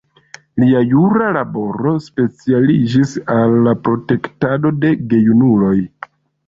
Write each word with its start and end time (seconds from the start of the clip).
Lia 0.61 0.79
jura 0.93 1.27
laboro 1.35 1.93
specialiĝis 2.07 3.15
al 3.37 3.73
protektado 3.89 4.75
de 4.83 4.97
gejunuloj. 5.15 5.81